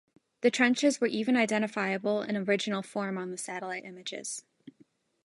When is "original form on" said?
2.35-3.29